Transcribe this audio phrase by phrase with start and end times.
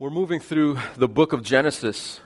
[0.00, 2.20] We're moving through the book of Genesis,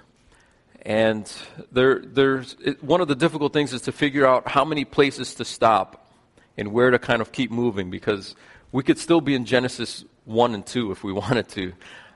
[0.83, 1.29] and
[1.73, 5.35] there, there's it, one of the difficult things is to figure out how many places
[5.35, 6.09] to stop
[6.57, 8.37] and where to kind of keep moving because
[8.71, 11.73] we could still be in Genesis 1 and 2 if we wanted to.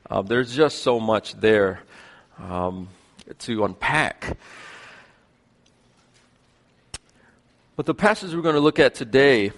[0.08, 1.80] Um, there's just so much there
[2.38, 2.86] um,
[3.40, 4.38] to unpack.
[7.75, 9.50] But the passage we're going to look at today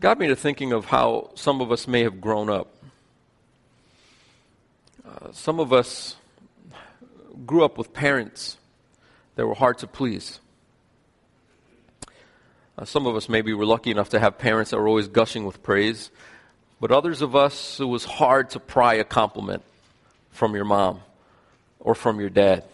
[0.00, 2.74] got me to thinking of how some of us may have grown up.
[5.06, 6.16] Uh, some of us
[7.44, 8.56] grew up with parents
[9.36, 10.40] that were hard to please.
[12.78, 15.44] Uh, some of us maybe were lucky enough to have parents that were always gushing
[15.44, 16.10] with praise,
[16.80, 19.62] but others of us, it was hard to pry a compliment
[20.30, 21.00] from your mom
[21.78, 22.64] or from your dad.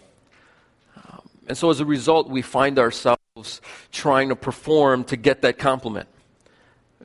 [0.97, 5.59] Um, and so as a result, we find ourselves trying to perform to get that
[5.59, 6.09] compliment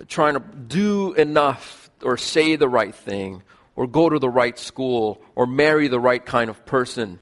[0.07, 3.43] trying to do enough or say the right thing
[3.75, 7.19] or go to the right school or marry the right kind of person,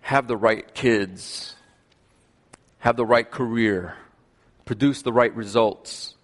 [0.00, 1.54] have the right kids,
[2.78, 3.96] have the right career,
[4.64, 6.14] produce the right results,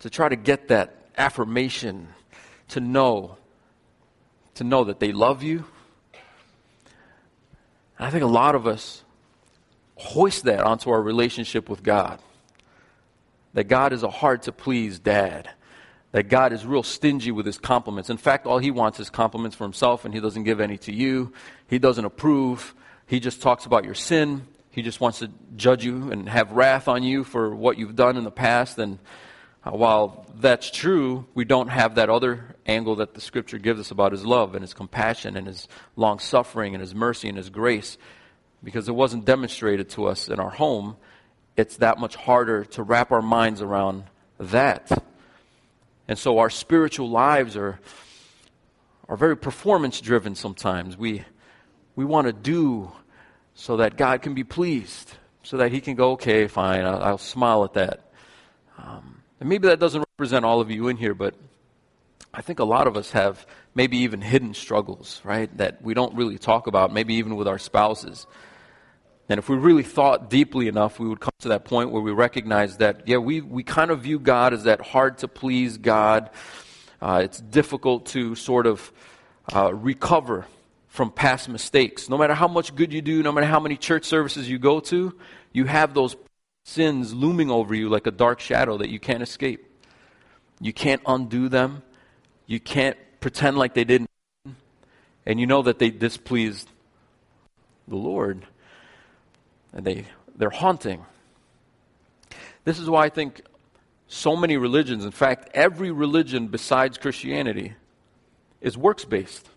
[0.00, 2.08] to try to get that affirmation,
[2.68, 3.36] to know,
[4.54, 5.64] to know that they love you.
[7.98, 9.02] I think a lot of us
[9.96, 12.20] hoist that onto our relationship with God
[13.56, 15.48] that God is a hard to please dad,
[16.12, 18.10] that God is real stingy with his compliments.
[18.10, 20.92] In fact, all he wants is compliments for himself, and he doesn't give any to
[20.92, 21.32] you.
[21.66, 22.74] He doesn't approve.
[23.06, 24.46] He just talks about your sin.
[24.70, 28.18] He just wants to judge you and have wrath on you for what you've done
[28.18, 28.76] in the past.
[28.76, 28.98] And
[29.64, 33.90] uh, while that's true, we don't have that other angle that the scripture gives us
[33.90, 37.48] about his love and his compassion and his long suffering and his mercy and his
[37.48, 37.96] grace
[38.62, 40.98] because it wasn't demonstrated to us in our home
[41.56, 44.04] it's that much harder to wrap our minds around
[44.38, 45.04] that.
[46.08, 47.80] And so our spiritual lives are,
[49.08, 50.96] are very performance driven sometimes.
[50.96, 51.24] We,
[51.96, 52.92] we want to do
[53.54, 57.18] so that God can be pleased, so that He can go, okay, fine, I'll, I'll
[57.18, 58.12] smile at that.
[58.78, 61.34] Um, and maybe that doesn't represent all of you in here, but
[62.34, 66.14] I think a lot of us have maybe even hidden struggles, right, that we don't
[66.14, 68.26] really talk about, maybe even with our spouses.
[69.28, 72.12] And if we really thought deeply enough, we would come to that point where we
[72.12, 76.30] recognize that, yeah, we, we kind of view God as that hard to please God.
[77.00, 78.92] Uh, it's difficult to sort of
[79.52, 80.46] uh, recover
[80.88, 82.08] from past mistakes.
[82.08, 84.80] No matter how much good you do, no matter how many church services you go
[84.80, 85.14] to,
[85.52, 86.16] you have those
[86.64, 89.66] sins looming over you like a dark shadow that you can't escape.
[90.60, 91.82] You can't undo them.
[92.46, 94.08] You can't pretend like they didn't.
[95.26, 96.68] And you know that they displeased
[97.88, 98.46] the Lord
[99.76, 101.04] and they, they're haunting.
[102.64, 103.42] This is why I think
[104.08, 107.74] so many religions, in fact, every religion besides Christianity,
[108.60, 109.48] is works based.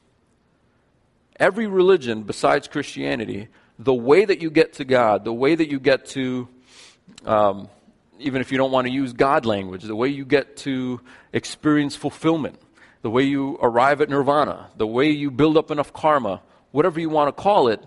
[1.40, 3.48] Every religion besides Christianity,
[3.80, 6.50] the way that you get to God, the way that you get to,
[7.26, 7.70] um,
[8.20, 11.00] even if you don't want to use God language, the way you get to
[11.32, 12.60] experience fulfillment,
[13.04, 16.42] the way you arrive at nirvana, the way you build up enough karma,
[16.72, 17.82] whatever you want to call it,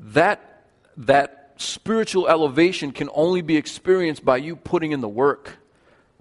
[0.00, 0.62] that,
[0.96, 5.58] that spiritual elevation can only be experienced by you putting in the work,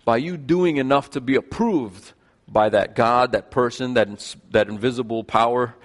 [0.03, 2.13] by you doing enough to be approved
[2.47, 5.75] by that God, that person, that, that invisible power,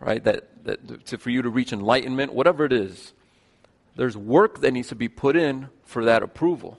[0.00, 0.22] right?
[0.24, 3.12] That, that to, for you to reach enlightenment, whatever it is.
[3.96, 6.78] There's work that needs to be put in for that approval.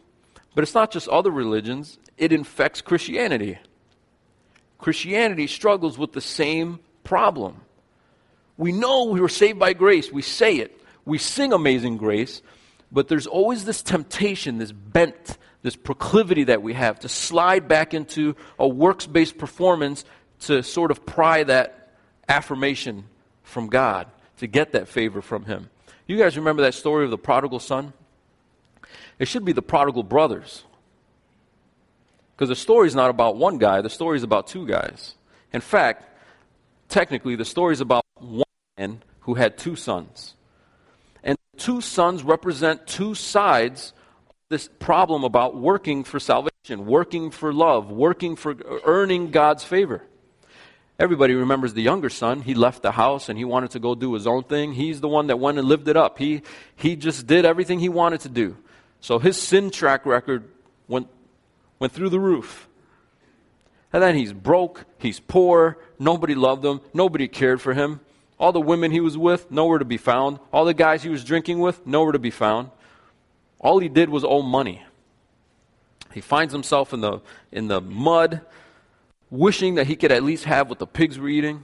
[0.56, 3.58] But it's not just other religions, it infects Christianity.
[4.78, 7.62] Christianity struggles with the same problem.
[8.58, 10.79] We know we were saved by grace, we say it
[11.10, 12.42] we sing Amazing Grace,
[12.92, 17.94] but there's always this temptation, this bent, this proclivity that we have to slide back
[17.94, 20.06] into a works based performance
[20.42, 21.94] to sort of pry that
[22.30, 23.06] affirmation
[23.44, 25.70] from God, to get that favor from Him.
[26.08, 27.94] You guys remember that story of the prodigal son?
[29.18, 30.64] It should be the prodigal brothers.
[32.36, 35.16] Because the story is not about one guy, the story is about two guys.
[35.52, 36.06] In fact,
[36.88, 38.46] technically, the story is about one
[38.78, 40.36] man who had two sons
[41.60, 43.94] two sons represent two sides
[44.30, 50.04] of this problem about working for salvation, working for love, working for earning God's favor.
[50.98, 52.42] Everybody remembers the younger son.
[52.42, 54.74] He left the house and he wanted to go do his own thing.
[54.74, 56.18] He's the one that went and lived it up.
[56.18, 56.42] He,
[56.76, 58.58] he just did everything he wanted to do.
[59.00, 60.50] So his sin track record
[60.90, 61.08] went,
[61.80, 62.68] went through the roof.
[63.94, 68.02] And then he's broke, he's poor, nobody loved him, nobody cared for him.
[68.40, 70.40] All the women he was with, nowhere to be found.
[70.54, 72.72] All the guys he was drinking with, nowhere to be found.
[73.60, 74.84] All he did was owe money.
[76.14, 77.20] He finds himself in the,
[77.52, 78.42] in the mud,
[79.30, 81.64] wishing that he could at least have what the pigs were eating.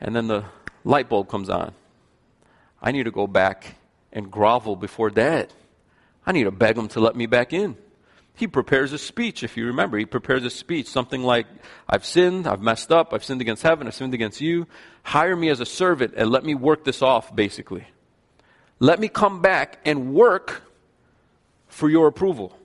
[0.00, 0.44] And then the
[0.82, 1.74] light bulb comes on.
[2.80, 3.74] I need to go back
[4.12, 5.52] and grovel before dad.
[6.24, 7.76] I need to beg him to let me back in.
[8.38, 9.98] He prepares a speech, if you remember.
[9.98, 11.48] He prepares a speech, something like,
[11.88, 14.68] I've sinned, I've messed up, I've sinned against heaven, I've sinned against you.
[15.02, 17.88] Hire me as a servant and let me work this off, basically.
[18.78, 20.62] Let me come back and work
[21.66, 22.56] for your approval.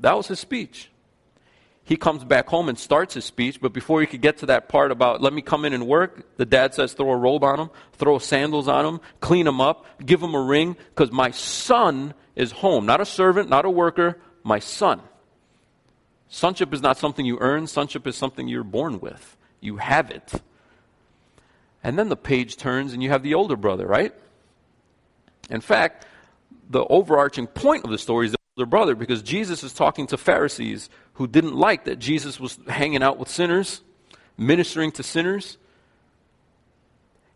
[0.00, 0.90] That was his speech.
[1.84, 4.68] He comes back home and starts his speech, but before he could get to that
[4.68, 7.60] part about, let me come in and work, the dad says, throw a robe on
[7.60, 12.14] him, throw sandals on him, clean him up, give him a ring, because my son
[12.34, 12.84] is home.
[12.84, 15.00] Not a servant, not a worker, my son.
[16.28, 19.36] Sonship is not something you earn, sonship is something you're born with.
[19.60, 20.32] You have it.
[21.84, 24.14] And then the page turns and you have the older brother, right?
[25.50, 26.06] In fact,
[26.70, 30.16] the overarching point of the story is the older brother because Jesus is talking to
[30.16, 33.82] Pharisees who didn't like that Jesus was hanging out with sinners,
[34.38, 35.58] ministering to sinners.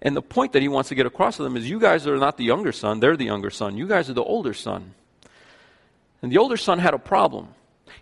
[0.00, 2.16] And the point that he wants to get across to them is you guys are
[2.16, 3.76] not the younger son, they're the younger son.
[3.76, 4.94] You guys are the older son.
[6.22, 7.48] And the older son had a problem.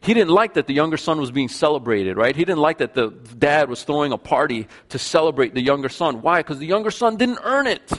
[0.00, 2.34] He didn't like that the younger son was being celebrated, right?
[2.34, 6.22] He didn't like that the dad was throwing a party to celebrate the younger son.
[6.22, 6.40] Why?
[6.40, 7.90] Because the younger son didn't earn it.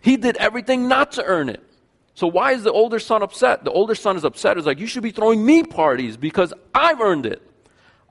[0.00, 1.62] He did everything not to earn it.
[2.14, 3.64] So why is the older son upset?
[3.64, 4.58] The older son is upset.
[4.58, 7.42] Is like, you should be throwing me parties because I've earned it.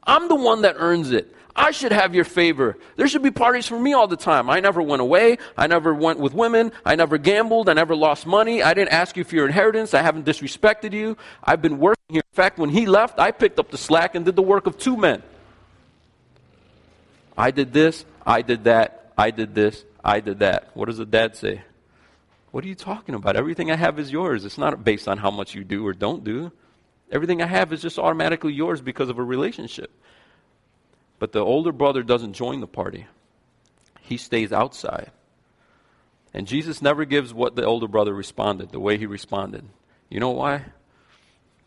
[0.04, 1.36] I'm the one that earns it.
[1.56, 2.78] I should have your favor.
[2.96, 4.50] There should be parties for me all the time.
[4.50, 5.38] I never went away.
[5.58, 6.72] I never went with women.
[6.86, 7.68] I never gambled.
[7.68, 8.64] I never lost money.
[8.64, 9.94] I didn't ask you for your inheritance.
[9.94, 11.18] I haven't disrespected you.
[11.44, 12.24] I've been working here.
[12.32, 14.78] In fact, when he left, I picked up the slack and did the work of
[14.78, 15.24] two men.
[17.38, 18.06] I did this.
[18.26, 19.12] I did that.
[19.18, 19.84] I did this.
[20.04, 20.70] I did that.
[20.74, 21.62] What does the dad say?
[22.52, 23.36] What are you talking about?
[23.36, 24.46] Everything I have is yours.
[24.46, 26.52] It's not based on how much you do or don't do.
[27.12, 29.92] Everything I have is just automatically yours because of a relationship.
[31.22, 33.06] But the older brother doesn't join the party,
[34.02, 35.12] he stays outside.
[36.34, 39.64] And Jesus never gives what the older brother responded, the way he responded.
[40.10, 40.66] You know why?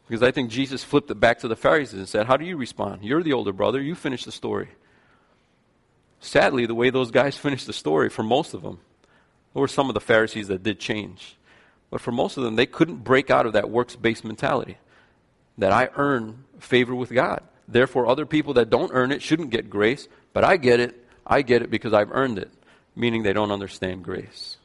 [0.08, 2.56] Because I think Jesus flipped it back to the Pharisees and said, How do you
[2.56, 3.04] respond?
[3.04, 3.80] You're the older brother.
[3.80, 4.70] You finish the story.
[6.18, 8.80] Sadly, the way those guys finished the story, for most of them,
[9.52, 11.36] there were some of the Pharisees that did change.
[11.90, 14.78] But for most of them, they couldn't break out of that works based mentality
[15.58, 17.44] that I earn favor with God.
[17.66, 21.06] Therefore, other people that don't earn it shouldn't get grace, but I get it.
[21.26, 22.50] I get it because I've earned it,
[22.94, 24.58] meaning they don't understand grace.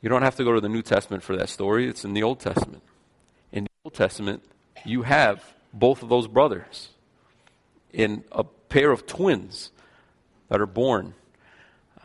[0.00, 2.24] You don't have to go to the New Testament for that story, it's in the
[2.24, 2.82] Old Testament.
[3.52, 4.42] In the Old Testament,
[4.84, 6.88] you have both of those brothers
[7.92, 9.70] in a pair of twins
[10.48, 11.14] that are born.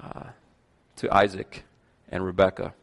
[0.02, 0.26] Uh,
[0.98, 1.64] to Isaac
[2.10, 2.64] and Rebekah.
[2.64, 2.74] And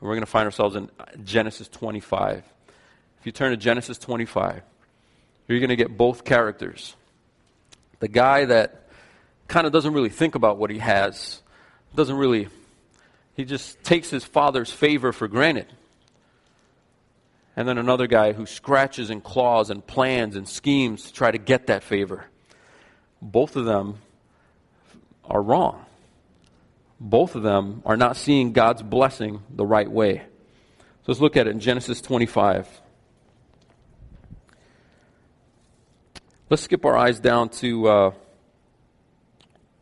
[0.00, 0.90] we're going to find ourselves in
[1.24, 2.44] Genesis 25.
[3.18, 4.62] If you turn to Genesis 25,
[5.48, 6.94] you're going to get both characters.
[8.00, 8.88] The guy that
[9.48, 11.42] kind of doesn't really think about what he has,
[11.94, 12.48] doesn't really,
[13.34, 15.66] he just takes his father's favor for granted.
[17.56, 21.38] And then another guy who scratches and claws and plans and schemes to try to
[21.38, 22.26] get that favor.
[23.22, 23.98] Both of them
[25.24, 25.84] are wrong
[27.04, 30.18] both of them are not seeing God's blessing the right way.
[30.18, 32.66] So let's look at it in Genesis 25.
[36.50, 38.10] Let's skip our eyes down to uh,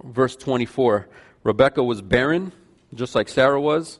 [0.04, 1.08] verse 24.
[1.42, 2.52] Rebecca was barren,
[2.94, 3.98] just like Sarah was,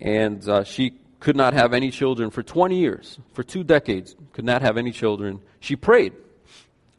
[0.00, 4.44] and uh, she could not have any children for 20 years, for two decades, could
[4.44, 5.40] not have any children.
[5.58, 6.12] She prayed.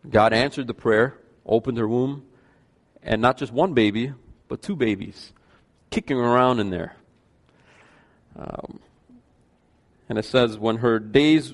[0.10, 2.26] God answered the prayer, opened her womb,
[3.02, 4.14] and not just one baby,
[4.50, 5.32] but two babies
[5.92, 6.98] kicking around in there.
[8.38, 8.82] Um,
[10.10, 11.54] and it says, when her days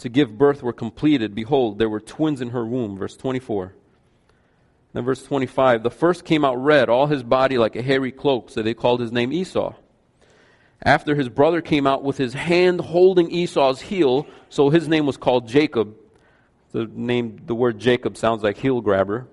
[0.00, 2.96] to give birth were completed, behold, there were twins in her womb.
[2.96, 3.74] Verse 24.
[4.92, 8.50] Then verse 25, the first came out red, all his body like a hairy cloak,
[8.50, 9.74] so they called his name Esau.
[10.82, 15.16] After his brother came out with his hand holding Esau's heel, so his name was
[15.16, 15.94] called Jacob.
[16.72, 19.28] The name, the word Jacob sounds like heel grabber.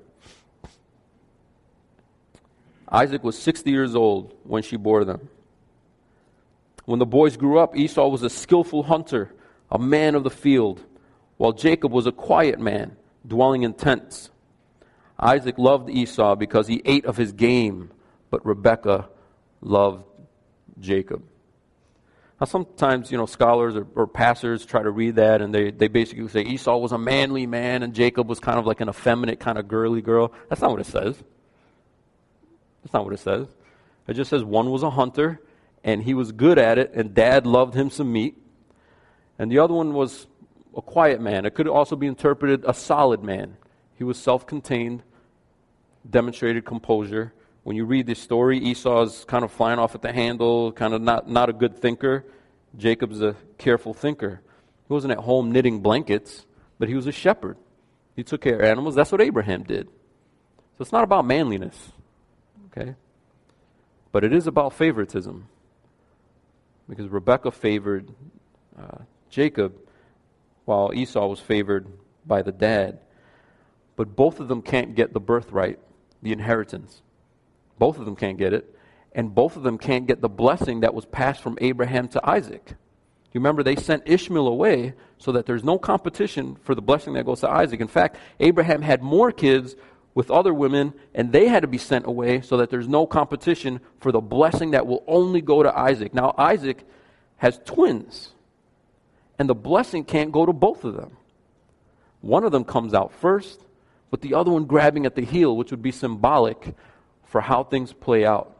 [2.89, 5.29] Isaac was 60 years old when she bore them.
[6.86, 9.33] When the boys grew up, Esau was a skillful hunter,
[9.71, 10.83] a man of the field,
[11.38, 12.95] while Jacob was a quiet man,
[13.25, 14.29] dwelling in tents.
[15.19, 17.91] Isaac loved Esau because he ate of his game,
[18.29, 19.09] but Rebekah
[19.62, 20.05] loved
[20.79, 21.24] Jacob.
[22.39, 25.88] Now, sometimes, you know, scholars or, or, pastors try to read that and they, they
[25.88, 29.39] basically say Esau was a manly man and Jacob was kind of like an effeminate,
[29.39, 30.31] kind of girly girl.
[30.47, 31.17] That's not what it says.
[32.83, 33.47] That's not what it says.
[34.07, 35.41] It just says one was a hunter
[35.83, 38.38] and he was good at it, and dad loved him some meat.
[39.39, 40.27] And the other one was
[40.75, 41.46] a quiet man.
[41.46, 43.58] It could also be interpreted a solid man.
[43.96, 45.03] He was self contained,
[46.10, 47.34] demonstrated composure.
[47.63, 51.01] When you read this story, Esau's kind of flying off at the handle, kind of
[51.01, 52.24] not, not a good thinker.
[52.77, 54.41] Jacob's a careful thinker.
[54.88, 56.46] He wasn't at home knitting blankets,
[56.79, 57.58] but he was a shepherd.
[58.15, 58.96] He took care of animals.
[58.96, 59.88] That's what Abraham did.
[59.88, 61.91] So it's not about manliness,
[62.72, 62.96] okay?
[64.12, 65.48] But it is about favoritism.
[66.88, 68.10] Because Rebekah favored
[68.79, 69.75] uh, Jacob
[70.65, 71.88] while Esau was favored
[72.25, 73.00] by the dad.
[73.96, 75.79] But both of them can't get the birthright,
[76.22, 77.01] the inheritance.
[77.79, 78.75] Both of them can't get it.
[79.13, 82.75] And both of them can't get the blessing that was passed from Abraham to Isaac.
[83.34, 87.25] You remember they sent Ishmael away so that there's no competition for the blessing that
[87.25, 87.81] goes to Isaac.
[87.81, 89.75] In fact, Abraham had more kids
[90.13, 93.79] with other women, and they had to be sent away so that there's no competition
[94.00, 96.13] for the blessing that will only go to Isaac.
[96.13, 96.84] Now, Isaac
[97.38, 98.34] has twins,
[99.39, 101.17] and the blessing can't go to both of them.
[102.22, 103.62] One of them comes out first,
[104.10, 106.75] but the other one grabbing at the heel, which would be symbolic
[107.25, 108.58] for how things play out.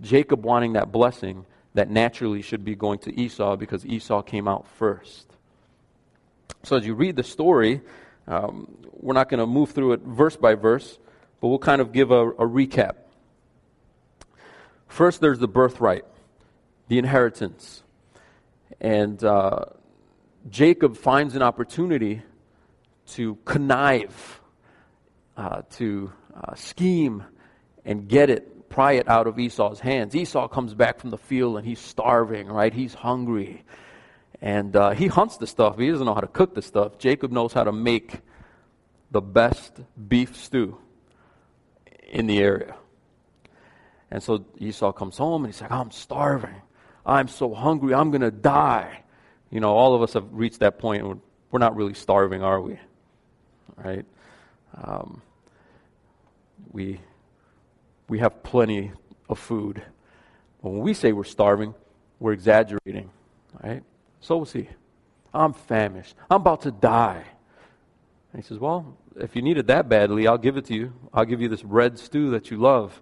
[0.00, 4.66] Jacob wanting that blessing that naturally should be going to Esau because Esau came out
[4.66, 5.26] first.
[6.62, 7.82] So, as you read the story,
[8.26, 10.98] um, we're not going to move through it verse by verse,
[11.40, 12.94] but we'll kind of give a, a recap.
[14.88, 16.04] First, there's the birthright,
[16.88, 17.82] the inheritance.
[18.80, 19.66] And uh,
[20.50, 22.22] Jacob finds an opportunity
[23.08, 24.40] to connive,
[25.36, 27.24] uh, to uh, scheme,
[27.84, 30.14] and get it, pry it out of Esau's hands.
[30.14, 32.72] Esau comes back from the field and he's starving, right?
[32.72, 33.64] He's hungry.
[34.40, 35.78] And uh, he hunts the stuff.
[35.78, 36.98] He doesn't know how to cook the stuff.
[36.98, 38.20] Jacob knows how to make
[39.10, 40.78] the best beef stew
[42.08, 42.76] in the area.
[44.10, 46.62] And so Esau comes home and he's like, I'm starving.
[47.04, 47.94] I'm so hungry.
[47.94, 49.02] I'm going to die.
[49.50, 51.06] You know, all of us have reached that point.
[51.06, 51.16] Where
[51.50, 52.78] we're not really starving, are we?
[53.76, 54.04] Right?
[54.74, 55.22] Um,
[56.72, 57.00] we,
[58.08, 58.92] we have plenty
[59.28, 59.82] of food.
[60.62, 61.74] But when we say we're starving,
[62.18, 63.10] we're exaggerating.
[63.62, 63.82] Right?
[64.20, 64.68] So was he.
[65.32, 66.14] I'm famished.
[66.30, 67.24] I'm about to die.
[68.32, 70.92] And he says, Well, if you need it that badly, I'll give it to you.
[71.12, 73.00] I'll give you this red stew that you love.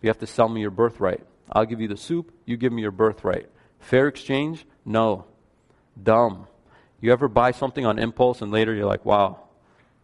[0.00, 1.24] You have to sell me your birthright.
[1.50, 3.48] I'll give you the soup, you give me your birthright.
[3.78, 4.64] Fair exchange?
[4.84, 5.26] No.
[6.00, 6.46] Dumb.
[7.00, 9.40] You ever buy something on impulse and later you're like, wow,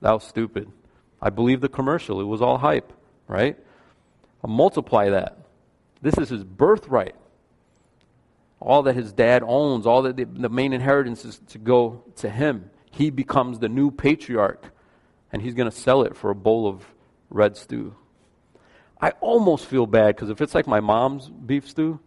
[0.01, 0.71] that was stupid.
[1.21, 2.21] I believe the commercial.
[2.21, 2.93] It was all hype,
[3.27, 3.57] right?
[4.43, 5.39] I'll multiply that.
[6.03, 7.15] This is his birthright.
[8.61, 12.29] All that his dad owns, all that the, the main inheritance is to go to
[12.29, 14.73] him he becomes the new patriarch
[15.33, 16.85] and he's going to sell it for a bowl of
[17.31, 17.95] red stew.
[19.01, 22.01] I almost feel bad because if it's like my mom's beef stew,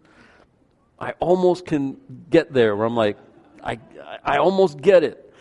[0.99, 1.97] I almost can
[2.29, 3.17] get there where I'm like,
[3.63, 3.79] I,
[4.23, 5.33] I almost get it.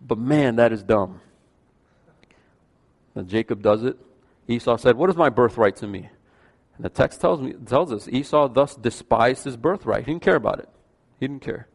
[0.00, 1.20] But man, that is dumb.
[3.14, 3.96] And Jacob does it.
[4.48, 6.08] Esau said, What is my birthright to me?
[6.76, 10.04] And the text tells, me, tells us Esau thus despised his birthright.
[10.06, 10.68] He didn't care about it.
[11.20, 11.68] He didn't care.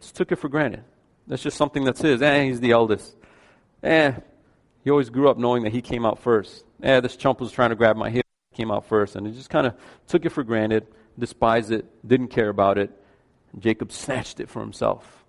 [0.00, 0.82] Just took it for granted.
[1.26, 2.22] That's just something that's his.
[2.22, 3.14] Eh, he's the eldest.
[3.82, 4.12] Eh,
[4.82, 6.64] he always grew up knowing that he came out first.
[6.82, 9.14] Eh, this chump was trying to grab my hip, came out first.
[9.14, 9.74] And he just kind of
[10.08, 10.86] took it for granted,
[11.18, 12.90] despised it, didn't care about it.
[13.58, 15.24] Jacob snatched it for himself.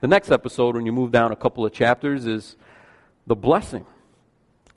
[0.00, 2.56] The next episode, when you move down a couple of chapters, is
[3.26, 3.86] the blessing.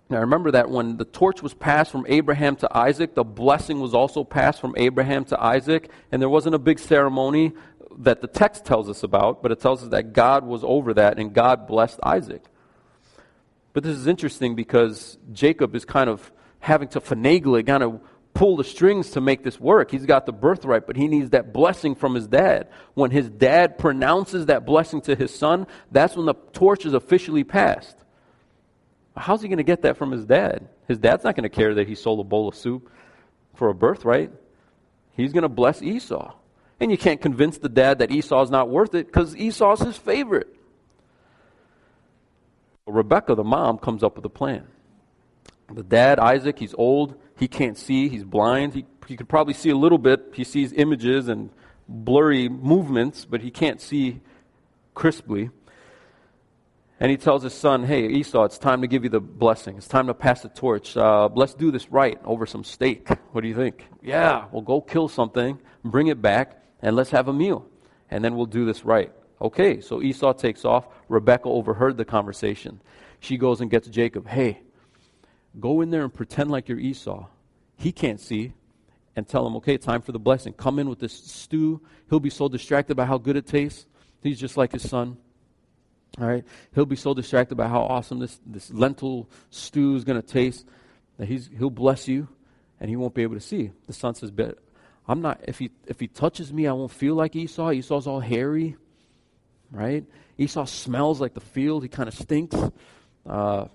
[0.09, 3.93] Now remember that when the torch was passed from Abraham to Isaac, the blessing was
[3.93, 7.53] also passed from Abraham to Isaac, and there wasn't a big ceremony
[7.99, 11.19] that the text tells us about, but it tells us that God was over that
[11.19, 12.43] and God blessed Isaac.
[13.73, 18.01] But this is interesting because Jacob is kind of having to finagle it, kind of
[18.33, 19.91] pull the strings to make this work.
[19.91, 22.69] He's got the birthright, but he needs that blessing from his dad.
[22.93, 27.43] When his dad pronounces that blessing to his son, that's when the torch is officially
[27.43, 27.97] passed.
[29.17, 30.67] How's he going to get that from his dad?
[30.87, 32.89] His dad's not going to care that he sold a bowl of soup
[33.55, 34.31] for a birthright.
[35.17, 36.33] He's going to bless Esau.
[36.79, 40.55] And you can't convince the dad that Esau's not worth it because Esau's his favorite.
[42.87, 44.65] Rebecca, the mom, comes up with a plan.
[45.71, 47.15] The dad, Isaac, he's old.
[47.37, 48.09] He can't see.
[48.09, 48.73] He's blind.
[48.73, 50.31] He, he could probably see a little bit.
[50.33, 51.49] He sees images and
[51.87, 54.21] blurry movements, but he can't see
[54.93, 55.49] crisply.
[56.99, 59.77] And he tells his son, Hey, Esau, it's time to give you the blessing.
[59.77, 60.97] It's time to pass the torch.
[60.97, 63.07] Uh, let's do this right over some steak.
[63.31, 63.87] What do you think?
[64.01, 67.67] Yeah, we'll go kill something, bring it back, and let's have a meal,
[68.09, 69.11] and then we'll do this right.
[69.39, 70.87] Okay, so Esau takes off.
[71.07, 72.81] Rebecca overheard the conversation.
[73.19, 74.27] She goes and gets Jacob.
[74.27, 74.61] Hey,
[75.57, 77.27] go in there and pretend like you're Esau.
[77.77, 78.53] He can't see.
[79.15, 80.53] And tell him, okay, time for the blessing.
[80.53, 81.81] Come in with this stew.
[82.09, 83.85] He'll be so distracted by how good it tastes.
[84.21, 85.17] He's just like his son.
[86.19, 86.45] All right?
[86.73, 90.65] He'll be so distracted by how awesome this, this lentil stew is going to taste
[91.17, 92.27] that he's, he'll bless you
[92.79, 93.71] and he won't be able to see.
[93.87, 94.57] The son says, but
[95.07, 97.71] I'm not, if he, if he touches me, I won't feel like Esau.
[97.71, 98.77] Esau's all hairy,
[99.71, 100.05] right?
[100.37, 101.83] Esau smells like the field.
[101.83, 102.55] He kind of stinks.
[103.27, 103.65] Uh,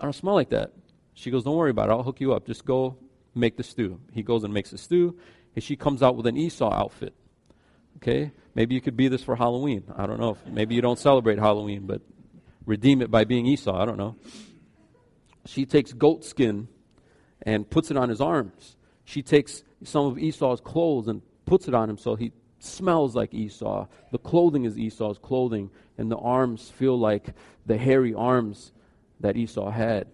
[0.00, 0.72] I don't smell like that.
[1.18, 1.92] She goes, don't worry about it.
[1.92, 2.46] I'll hook you up.
[2.46, 2.96] Just go
[3.34, 4.00] make the stew.
[4.12, 5.18] He goes and makes the stew.
[5.56, 7.12] And she comes out with an Esau outfit.
[7.96, 8.30] Okay?
[8.54, 9.82] Maybe you could be this for Halloween.
[9.96, 10.36] I don't know.
[10.46, 12.02] Maybe you don't celebrate Halloween, but
[12.66, 13.76] redeem it by being Esau.
[13.76, 14.14] I don't know.
[15.44, 16.68] She takes goat skin
[17.42, 18.76] and puts it on his arms.
[19.04, 23.34] She takes some of Esau's clothes and puts it on him so he smells like
[23.34, 23.88] Esau.
[24.12, 27.34] The clothing is Esau's clothing, and the arms feel like
[27.66, 28.72] the hairy arms
[29.18, 30.06] that Esau had.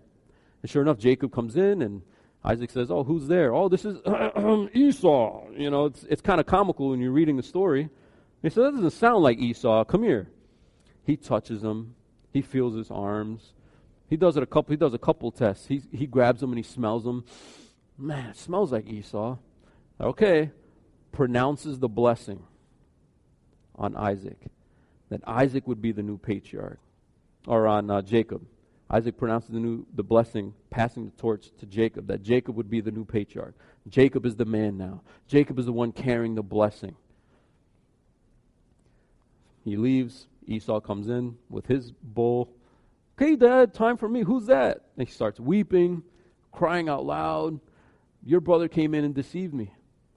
[0.65, 2.01] And sure enough, Jacob comes in, and
[2.43, 3.53] Isaac says, Oh, who's there?
[3.53, 3.99] Oh, this is
[4.75, 5.51] Esau.
[5.55, 7.91] You know, it's, it's kind of comical when you're reading the story.
[8.41, 9.85] He said, That doesn't sound like Esau.
[9.85, 10.31] Come here.
[11.05, 11.95] He touches him,
[12.33, 13.53] he feels his arms.
[14.09, 14.73] He does it a couple.
[14.73, 15.67] He does a couple tests.
[15.67, 17.27] He he grabs them and he smells them.
[17.99, 19.37] Man, it smells like Esau.
[20.01, 20.51] Okay,
[21.13, 22.43] pronounces the blessing
[23.75, 24.39] on Isaac,
[25.11, 26.79] that Isaac would be the new patriarch,
[27.47, 28.47] or on uh, Jacob.
[28.95, 32.81] Isaac pronounces the new the blessing, passing the torch to Jacob, that Jacob would be
[32.81, 33.57] the new patriarch.
[33.89, 35.03] Jacob is the man now.
[35.27, 36.95] Jacob is the one carrying the blessing.
[39.65, 40.29] He leaves.
[40.47, 42.53] Esau comes in with his bull.
[43.19, 44.23] Okay, Dad, time for me.
[44.23, 44.83] Who's that?
[44.97, 46.05] And he starts weeping,
[46.53, 47.59] crying out loud.
[48.25, 49.75] Your brother came in and deceived me.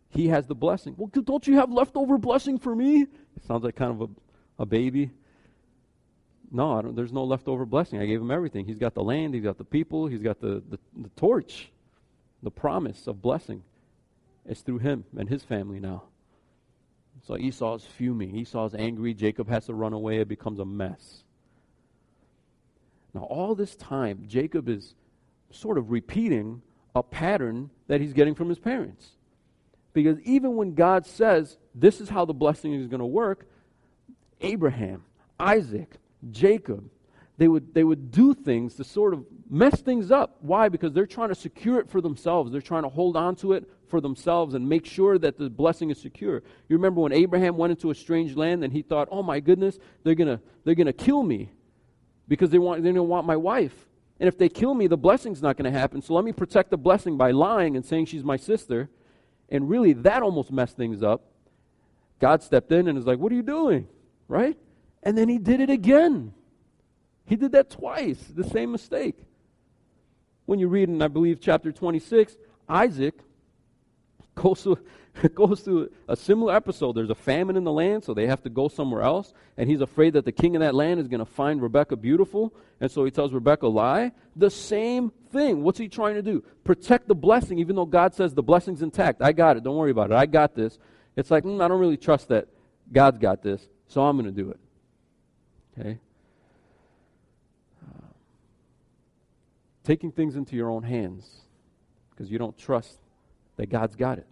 [0.09, 0.93] He has the blessing.
[0.97, 3.07] Well, don't you have leftover blessing for me?
[3.47, 5.09] Sounds like kind of a, a baby.
[6.51, 7.99] No, there's no leftover blessing.
[7.99, 8.65] I gave him everything.
[8.65, 11.69] He's got the land, he's got the people, he's got the, the, the torch,
[12.41, 13.63] the promise of blessing.
[14.45, 16.03] It's through him and his family now.
[17.25, 18.35] So Esau's fuming.
[18.35, 19.13] Esau's angry.
[19.13, 20.19] Jacob has to run away.
[20.19, 21.23] It becomes a mess.
[23.13, 24.95] Now, all this time, Jacob is
[25.51, 26.61] sort of repeating
[26.95, 29.09] a pattern that he's getting from his parents.
[29.93, 33.47] Because even when God says, this is how the blessing is going to work,
[34.41, 35.03] Abraham,
[35.39, 35.97] Isaac,
[36.31, 36.89] Jacob,
[37.37, 40.37] they would, they would do things to sort of mess things up.
[40.41, 40.69] Why?
[40.69, 42.51] Because they're trying to secure it for themselves.
[42.51, 45.91] They're trying to hold on to it for themselves and make sure that the blessing
[45.91, 46.41] is secure.
[46.67, 49.77] You remember when Abraham went into a strange land and he thought, oh my goodness,
[50.03, 51.51] they're going to they're gonna kill me
[52.27, 53.87] because they, want, they don't want my wife.
[54.19, 56.01] And if they kill me, the blessing's not going to happen.
[56.01, 58.89] So let me protect the blessing by lying and saying she's my sister.
[59.49, 61.21] And really, that almost messed things up.
[62.19, 63.87] God stepped in and was like, What are you doing?
[64.27, 64.57] Right?
[65.03, 66.33] And then he did it again.
[67.25, 69.17] He did that twice, the same mistake.
[70.45, 72.37] When you read in, I believe, chapter 26,
[72.69, 73.19] Isaac
[74.35, 74.79] goes to,
[75.35, 76.93] goes through a similar episode.
[76.93, 79.33] There's a famine in the land, so they have to go somewhere else.
[79.57, 82.53] And he's afraid that the king of that land is going to find Rebecca beautiful.
[82.79, 84.13] And so he tells Rebecca, lie.
[84.35, 85.63] The same thing.
[85.63, 86.43] What's he trying to do?
[86.63, 89.21] Protect the blessing, even though God says the blessing's intact.
[89.21, 89.63] I got it.
[89.63, 90.15] Don't worry about it.
[90.15, 90.79] I got this.
[91.17, 92.47] It's like, mm, I don't really trust that
[92.91, 94.59] God's got this, so I'm going to do it.
[95.79, 95.99] Okay?
[97.85, 98.07] Uh,
[99.83, 101.29] taking things into your own hands
[102.09, 102.97] because you don't trust
[103.57, 104.27] that God's got it.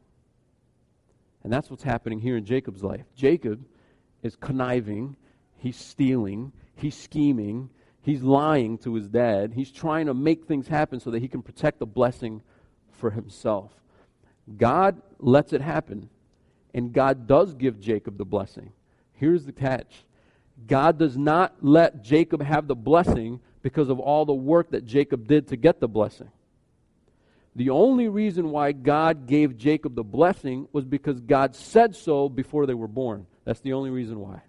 [1.44, 3.06] And that's what's happening here in Jacob's life.
[3.16, 3.64] Jacob
[4.24, 5.16] is conniving,
[5.58, 7.70] he's stealing, he's scheming,
[8.02, 11.44] he's lying to his dad, he's trying to make things happen so that he can
[11.44, 12.42] protect the blessing
[12.92, 13.72] for himself.
[14.58, 16.10] God lets it happen,
[16.74, 18.72] and God does give Jacob the blessing.
[19.14, 20.06] Here's the catch
[20.68, 25.28] God does not let Jacob have the blessing because of all the work that Jacob
[25.28, 26.30] did to get the blessing.
[27.56, 32.66] The only reason why God gave Jacob the blessing was because God said so before
[32.66, 33.28] they were born.
[33.46, 34.42] That's the only reason why.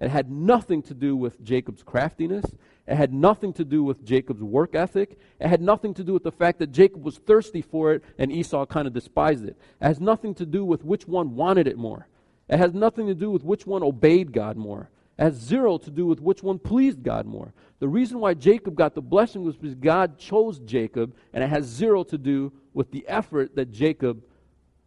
[0.00, 2.44] It had nothing to do with Jacob's craftiness.
[2.86, 5.18] It had nothing to do with Jacob's work ethic.
[5.38, 8.32] It had nothing to do with the fact that Jacob was thirsty for it and
[8.32, 9.56] Esau kind of despised it.
[9.80, 12.08] It has nothing to do with which one wanted it more.
[12.48, 14.90] It has nothing to do with which one obeyed God more.
[15.18, 17.52] Has zero to do with which one pleased God more.
[17.78, 21.64] The reason why Jacob got the blessing was because God chose Jacob, and it has
[21.64, 24.24] zero to do with the effort that Jacob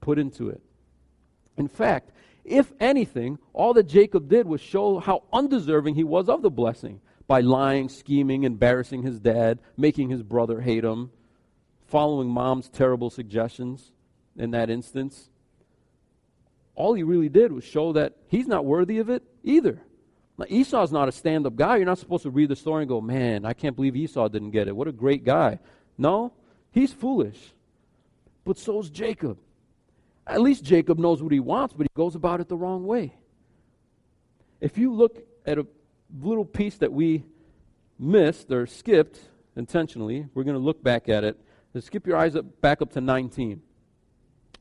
[0.02, 0.62] put into it.
[1.56, 2.12] In fact,
[2.44, 7.02] if anything, all that Jacob did was show how undeserving he was of the blessing
[7.28, 11.12] by lying, scheming, embarrassing his dad, making his brother hate him,
[11.88, 13.92] following mom's terrible suggestions
[14.38, 15.30] in that instance.
[16.76, 19.82] All he really did was show that he's not worthy of it either.
[20.38, 21.78] Now, Esau's not a stand up guy.
[21.78, 24.52] You're not supposed to read the story and go, man, I can't believe Esau didn't
[24.52, 24.76] get it.
[24.76, 25.60] What a great guy.
[25.98, 26.34] No,
[26.72, 27.54] he's foolish.
[28.46, 29.40] But so's Jacob.
[30.26, 33.16] At least Jacob knows what he wants, but he goes about it the wrong way.
[34.62, 35.66] If you look at a,
[36.22, 37.24] little piece that we
[38.00, 39.20] missed or skipped
[39.56, 40.28] intentionally.
[40.34, 41.40] We're going to look back at it.
[41.74, 43.62] Let's skip your eyes up, back up to 19.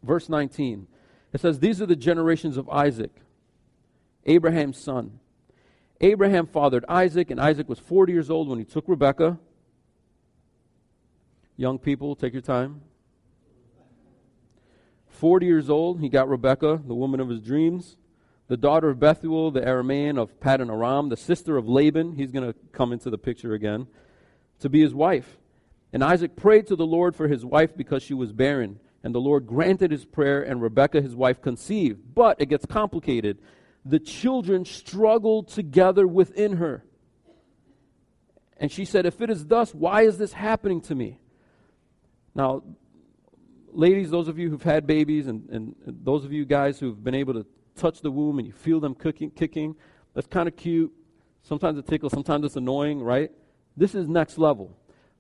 [0.03, 0.87] Verse 19.
[1.33, 3.13] It says, These are the generations of Isaac,
[4.25, 5.21] Abraham's son.
[6.01, 9.39] Abraham fathered Isaac, and Isaac was 40 years old when he took Rebekah.
[11.57, 12.83] Young people, take your time.
[15.09, 17.97] 40 years old, he got Rebekah, the woman of his dreams,
[18.49, 22.13] the daughter of Bethuel, the Aramean of Paddan Aram, the sister of Laban.
[22.13, 23.87] He's going to come into the picture again
[24.61, 25.39] to be his wife.
[25.93, 28.79] And Isaac prayed to the Lord for his wife because she was barren.
[29.03, 32.15] And the Lord granted his prayer, and Rebekah, his wife, conceived.
[32.15, 33.39] But it gets complicated.
[33.89, 36.85] The children struggled together within her.
[38.57, 41.21] And she said, If it is thus, why is this happening to me?
[42.35, 42.63] Now,
[43.73, 47.15] ladies, those of you who've had babies, and, and, those of you guys who've been
[47.15, 47.47] able to
[47.77, 49.77] touch the womb and you feel them cooking, kicking,
[50.15, 50.93] that's kind of cute.
[51.43, 53.31] Sometimes it tickles, sometimes it's annoying, right?
[53.77, 54.77] This is next level.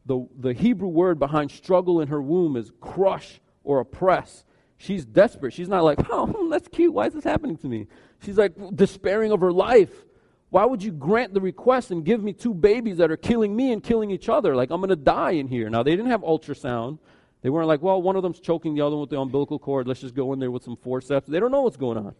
[0.06, 4.44] The, the Hebrew word behind struggle in her womb is crush or oppress.
[4.78, 5.52] She's desperate.
[5.52, 6.92] She's not like, oh, hmm, that's cute.
[6.92, 7.86] Why is this happening to me?
[8.22, 10.04] She's like despairing of her life.
[10.50, 13.72] Why would you grant the request and give me two babies that are killing me
[13.72, 14.54] and killing each other?
[14.54, 15.68] Like, I'm going to die in here.
[15.68, 16.98] Now, they didn't have ultrasound.
[17.42, 19.88] They weren't like, well, one of them's choking the other one with the umbilical cord.
[19.88, 21.26] Let's just go in there with some forceps.
[21.26, 22.14] They don't know what's going on.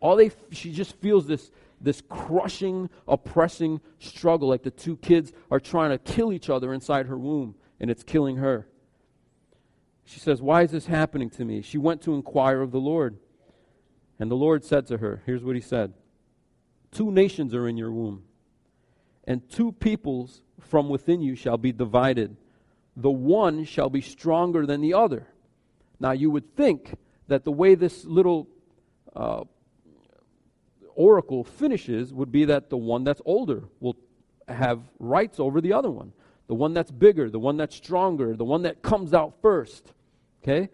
[0.00, 5.60] All they, she just feels this this crushing, oppressing struggle, like the two kids are
[5.60, 8.66] trying to kill each other inside her womb, and it's killing her.
[10.04, 11.62] She says, Why is this happening to me?
[11.62, 13.18] She went to inquire of the Lord.
[14.18, 15.94] And the Lord said to her, Here's what he said
[16.92, 18.24] Two nations are in your womb,
[19.24, 22.36] and two peoples from within you shall be divided.
[22.96, 25.26] The one shall be stronger than the other.
[25.98, 28.48] Now, you would think that the way this little
[29.16, 29.44] uh,
[30.94, 33.96] oracle finishes would be that the one that's older will
[34.46, 36.12] have rights over the other one.
[36.46, 39.92] The one that's bigger, the one that's stronger, the one that comes out first.
[40.42, 40.68] Okay?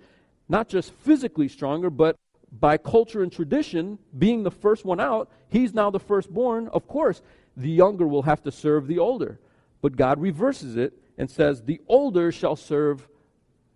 [0.49, 2.17] Not just physically stronger, but
[2.53, 6.69] by culture and tradition, being the first one out, he's now the firstborn.
[6.69, 7.23] Of course,
[7.57, 9.39] the younger will have to serve the older.
[9.81, 13.09] But God reverses it and says, The older shall serve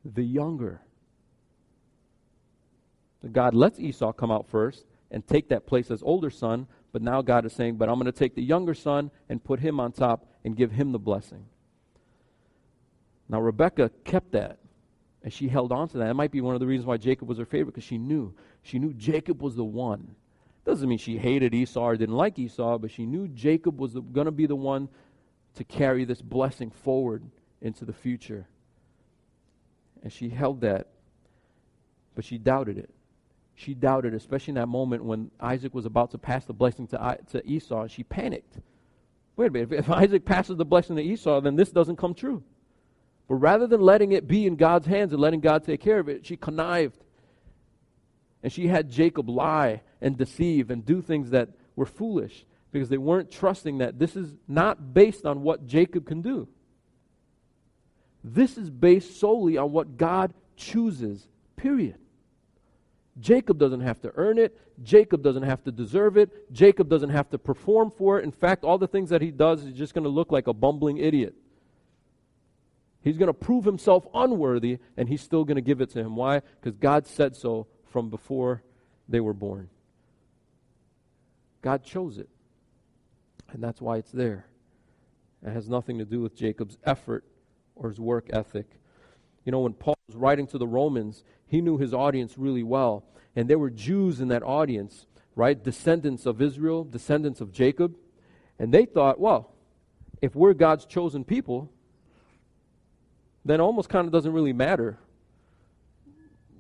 [0.04, 0.80] the younger.
[3.30, 6.66] God lets Esau come out first, and take that place as older son.
[6.92, 9.60] But now God is saying, but I'm going to take the younger son and put
[9.60, 11.46] him on top and give him the blessing.
[13.28, 14.58] Now, Rebecca kept that,
[15.22, 16.06] and she held on to that.
[16.06, 18.34] That might be one of the reasons why Jacob was her favorite, because she knew.
[18.62, 20.14] She knew Jacob was the one.
[20.64, 24.26] Doesn't mean she hated Esau or didn't like Esau, but she knew Jacob was going
[24.26, 24.88] to be the one
[25.56, 27.22] to carry this blessing forward
[27.60, 28.46] into the future.
[30.02, 30.88] And she held that,
[32.14, 32.90] but she doubted it
[33.54, 37.18] she doubted, especially in that moment when Isaac was about to pass the blessing to,
[37.30, 37.86] to Esau.
[37.86, 38.58] She panicked.
[39.36, 42.14] Wait a minute, if, if Isaac passes the blessing to Esau, then this doesn't come
[42.14, 42.42] true.
[43.28, 46.08] But rather than letting it be in God's hands and letting God take care of
[46.08, 46.98] it, she connived.
[48.42, 52.98] And she had Jacob lie and deceive and do things that were foolish because they
[52.98, 56.48] weren't trusting that this is not based on what Jacob can do.
[58.22, 61.96] This is based solely on what God chooses, period.
[63.20, 64.58] Jacob doesn't have to earn it.
[64.82, 66.52] Jacob doesn't have to deserve it.
[66.52, 68.24] Jacob doesn't have to perform for it.
[68.24, 70.52] In fact, all the things that he does is just going to look like a
[70.52, 71.34] bumbling idiot.
[73.04, 76.16] He's going to prove himself unworthy, and he's still going to give it to him.
[76.16, 76.40] Why?
[76.40, 78.62] Because God said so from before
[79.10, 79.68] they were born.
[81.60, 82.30] God chose it,
[83.52, 84.46] and that's why it's there.
[85.46, 87.24] It has nothing to do with Jacob's effort
[87.76, 88.66] or his work ethic.
[89.44, 93.04] You know, when Paul was writing to the Romans, he knew his audience really well.
[93.36, 95.04] And there were Jews in that audience,
[95.36, 95.62] right?
[95.62, 97.96] Descendants of Israel, descendants of Jacob.
[98.58, 99.52] And they thought, well,
[100.22, 101.70] if we're God's chosen people,
[103.44, 104.98] then almost kind of doesn't really matter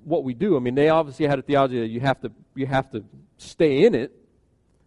[0.04, 0.56] what we do.
[0.56, 3.04] I mean, they obviously had a theology that you have to you have to
[3.38, 4.12] stay in it,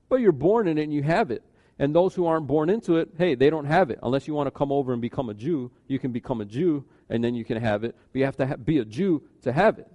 [0.10, 1.44] but you're born in it and you have it.
[1.80, 4.00] And those who aren't born into it, hey, they don't have it.
[4.02, 6.86] Unless you want to come over and become a Jew, you can become a Jew
[7.10, 7.96] and then you can have it.
[8.12, 9.88] But you have to ha- be a Jew to have it.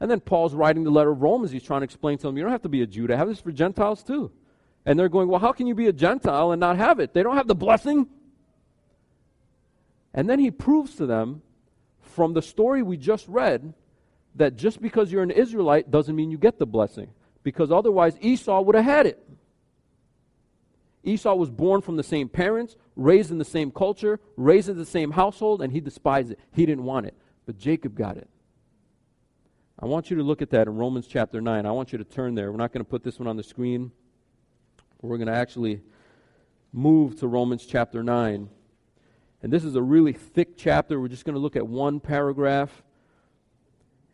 [0.00, 1.50] And then Paul's writing the letter of Romans.
[1.50, 3.28] He's trying to explain to them, you don't have to be a Jew to have
[3.28, 4.30] this for Gentiles too.
[4.86, 7.12] And they're going, well, how can you be a Gentile and not have it?
[7.12, 8.08] They don't have the blessing.
[10.16, 11.42] And then he proves to them
[12.00, 13.74] from the story we just read
[14.34, 17.10] that just because you're an Israelite doesn't mean you get the blessing.
[17.42, 19.22] Because otherwise, Esau would have had it.
[21.04, 24.86] Esau was born from the same parents, raised in the same culture, raised in the
[24.86, 26.40] same household, and he despised it.
[26.52, 27.14] He didn't want it.
[27.44, 28.28] But Jacob got it.
[29.78, 31.66] I want you to look at that in Romans chapter 9.
[31.66, 32.50] I want you to turn there.
[32.50, 33.92] We're not going to put this one on the screen.
[35.02, 35.82] We're going to actually
[36.72, 38.48] move to Romans chapter 9.
[39.42, 41.00] And this is a really thick chapter.
[41.00, 42.82] We're just going to look at one paragraph.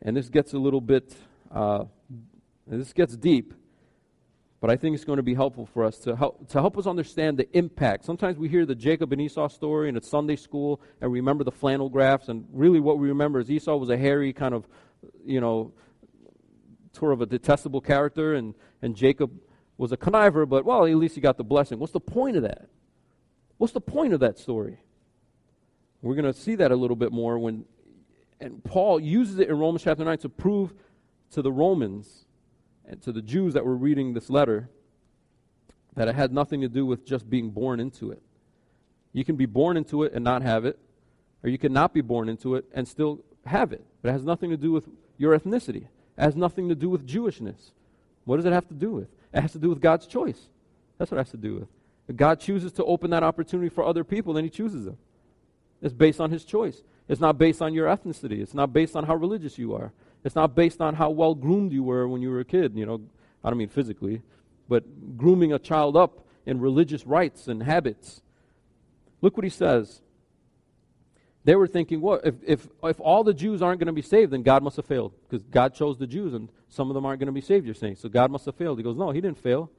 [0.02, 1.14] And this gets a little bit,
[1.54, 1.84] uh,
[2.66, 3.54] this gets deep.
[4.60, 6.86] But I think it's going to be helpful for us to help, to help us
[6.86, 8.04] understand the impact.
[8.04, 11.42] Sometimes we hear the Jacob and Esau story and it's Sunday school and we remember
[11.44, 12.28] the flannel graphs.
[12.28, 14.68] And really what we remember is Esau was a hairy kind of,
[15.24, 15.72] you know,
[16.92, 18.34] sort of a detestable character.
[18.34, 19.32] And, and Jacob
[19.78, 21.80] was a conniver, but well, at least he got the blessing.
[21.80, 22.68] What's the point of that?
[23.58, 24.78] What's the point of that story?
[26.02, 27.64] We're going to see that a little bit more when,
[28.40, 30.74] and Paul uses it in Romans chapter 9 to prove
[31.30, 32.26] to the Romans
[32.84, 34.68] and to the Jews that were reading this letter
[35.94, 38.20] that it had nothing to do with just being born into it.
[39.12, 40.78] You can be born into it and not have it,
[41.44, 43.84] or you can not be born into it and still have it.
[44.00, 44.88] But it has nothing to do with
[45.18, 45.84] your ethnicity.
[45.84, 47.70] It has nothing to do with Jewishness.
[48.24, 49.08] What does it have to do with?
[49.32, 50.48] It has to do with God's choice.
[50.98, 51.68] That's what it has to do with.
[52.08, 54.96] If God chooses to open that opportunity for other people, then He chooses them.
[55.82, 56.82] It's based on His choice.
[57.08, 58.40] It's not based on your ethnicity.
[58.40, 59.92] It's not based on how religious you are.
[60.24, 62.76] It's not based on how well groomed you were when you were a kid.
[62.76, 63.00] You know,
[63.42, 64.22] I don't mean physically,
[64.68, 68.22] but grooming a child up in religious rites and habits.
[69.20, 70.00] Look what he says.
[71.44, 74.32] They were thinking, what if, if, if all the Jews aren't going to be saved,
[74.32, 75.12] then God must have failed.
[75.28, 77.74] Because God chose the Jews and some of them aren't going to be saved, you're
[77.74, 77.96] saying.
[77.96, 78.78] So God must have failed.
[78.78, 79.70] He goes, No, he didn't fail.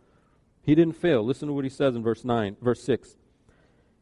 [0.62, 1.24] He didn't fail.
[1.24, 3.16] Listen to what he says in verse 9, verse 6.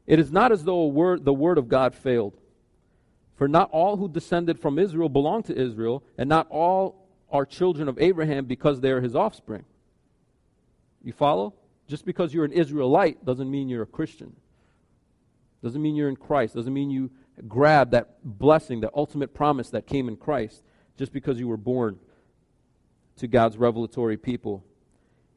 [0.07, 2.37] It is not as though word, the word of God failed.
[3.35, 7.87] For not all who descended from Israel belong to Israel, and not all are children
[7.87, 9.65] of Abraham because they are his offspring.
[11.03, 11.53] You follow?
[11.87, 14.35] Just because you're an Israelite doesn't mean you're a Christian.
[15.63, 16.55] Doesn't mean you're in Christ.
[16.55, 17.11] Doesn't mean you
[17.47, 20.63] grab that blessing, that ultimate promise that came in Christ,
[20.97, 21.99] just because you were born
[23.17, 24.63] to God's revelatory people.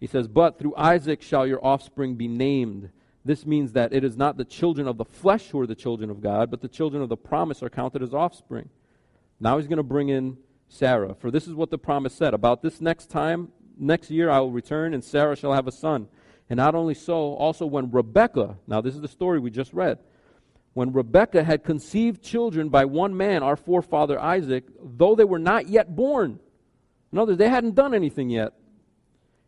[0.00, 2.90] He says, But through Isaac shall your offspring be named.
[3.24, 6.10] This means that it is not the children of the flesh who are the children
[6.10, 8.68] of God, but the children of the promise are counted as offspring.
[9.40, 10.36] Now he's going to bring in
[10.68, 11.14] Sarah.
[11.14, 14.50] For this is what the promise said About this next time, next year I will
[14.50, 16.08] return, and Sarah shall have a son.
[16.50, 19.98] And not only so, also when Rebekah, now this is the story we just read,
[20.74, 25.68] when Rebekah had conceived children by one man, our forefather Isaac, though they were not
[25.68, 26.40] yet born,
[27.10, 28.52] in other words, they hadn't done anything yet,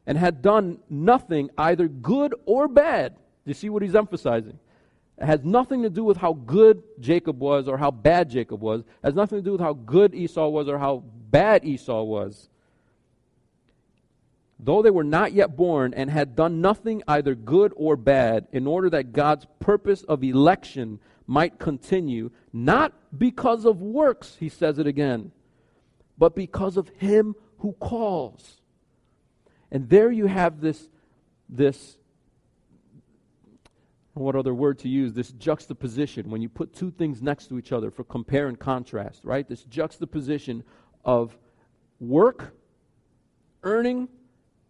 [0.07, 4.59] and had done nothing, either good or bad you see what he's emphasizing?
[5.19, 8.81] It has nothing to do with how good Jacob was or how bad Jacob was.
[8.81, 12.49] It has nothing to do with how good Esau was or how bad Esau was.
[14.59, 18.67] Though they were not yet born and had done nothing either good or bad, in
[18.67, 24.87] order that God's purpose of election might continue, not because of works, he says it
[24.87, 25.33] again,
[26.17, 28.61] but because of him who calls.
[29.71, 30.89] And there you have this,
[31.49, 31.97] this
[34.23, 37.71] what other word to use, this juxtaposition, when you put two things next to each
[37.71, 39.47] other for compare and contrast, right?
[39.47, 40.65] This juxtaposition
[41.05, 41.37] of
[42.01, 42.55] work,
[43.63, 44.09] earning,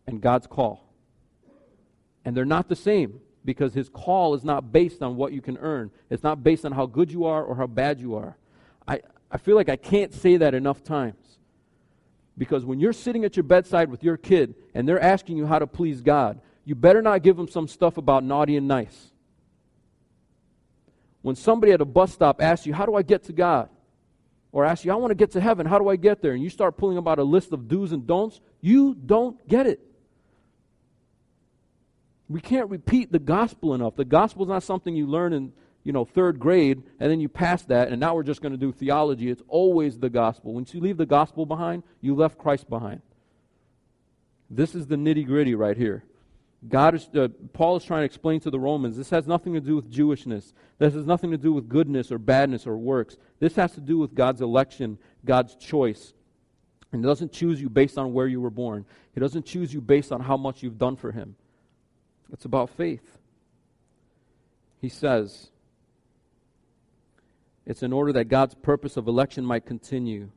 [0.07, 0.93] and God's call.
[2.25, 5.57] And they're not the same because his call is not based on what you can
[5.59, 5.93] earn.
[6.11, 8.37] It's not based on how good you are or how bad you are.
[8.89, 11.39] I, I feel like I can't say that enough times.
[12.37, 15.61] Because when you're sitting at your bedside with your kid and they're asking you how
[15.61, 19.13] to please God, you better not give them some stuff about naughty and nice
[21.23, 23.69] when somebody at a bus stop asks you, How do I get to God?
[24.53, 26.33] Or asks you, I want to get to heaven, how do I get there?
[26.33, 29.81] And you start pulling about a list of do's and don'ts, you don't get it.
[32.29, 33.97] We can't repeat the gospel enough.
[33.97, 35.53] The gospel is not something you learn in
[35.87, 38.59] you know, third grade, and then you pass that, and now we're just going to
[38.59, 39.31] do theology.
[39.31, 40.53] It's always the gospel.
[40.53, 43.03] Once you leave the gospel behind, you left Christ behind.
[44.51, 46.03] This is the nitty gritty right here.
[46.69, 49.61] God is, uh, Paul is trying to explain to the Romans this has nothing to
[49.61, 50.53] do with Jewishness.
[50.79, 53.17] This has nothing to do with goodness or badness or works.
[53.39, 56.15] This has to do with God's election, God's choice.
[56.93, 59.81] And He doesn't choose you based on where you were born, He doesn't choose you
[59.81, 61.37] based on how much you've done for Him.
[62.33, 63.19] It's about faith.
[64.81, 65.51] He says,
[67.65, 70.31] it's in order that God's purpose of election might continue.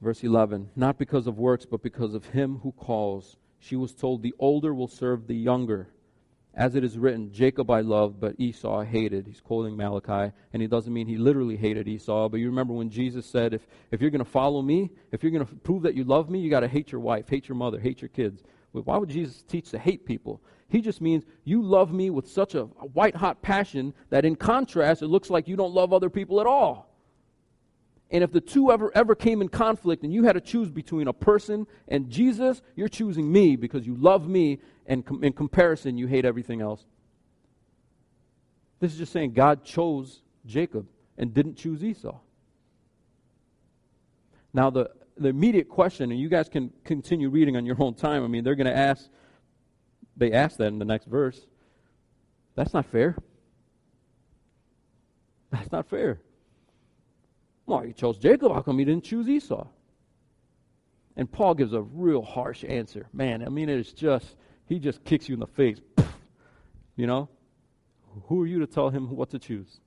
[0.00, 4.22] Verse 11, not because of works, but because of Him who calls she was told,
[4.22, 5.88] The older will serve the younger.
[6.56, 9.26] As it is written, Jacob I loved, but Esau I hated.
[9.26, 12.90] He's quoting Malachi, and he doesn't mean he literally hated Esau, but you remember when
[12.90, 15.94] Jesus said, If, if you're going to follow me, if you're going to prove that
[15.94, 18.44] you love me, you got to hate your wife, hate your mother, hate your kids.
[18.72, 20.40] Why would Jesus teach to hate people?
[20.68, 25.02] He just means you love me with such a white hot passion that in contrast,
[25.02, 26.93] it looks like you don't love other people at all.
[28.10, 31.08] And if the two ever ever came in conflict and you had to choose between
[31.08, 35.96] a person and Jesus, you're choosing me because you love me and com- in comparison
[35.96, 36.84] you hate everything else.
[38.80, 40.86] This is just saying God chose Jacob
[41.16, 42.18] and didn't choose Esau.
[44.52, 48.24] Now the the immediate question and you guys can continue reading on your own time.
[48.24, 49.08] I mean, they're going to ask
[50.16, 51.40] they ask that in the next verse.
[52.54, 53.16] That's not fair.
[55.50, 56.20] That's not fair.
[57.66, 58.52] Well, you chose Jacob.
[58.52, 59.66] How come you didn't choose Esau?
[61.16, 63.06] And Paul gives a real harsh answer.
[63.12, 65.80] Man, I mean, it's just, he just kicks you in the face.
[66.96, 67.28] You know?
[68.26, 69.80] Who are you to tell him what to choose?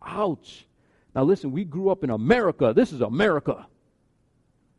[0.00, 0.66] Ouch.
[1.14, 2.72] Now, listen, we grew up in America.
[2.74, 3.66] This is America.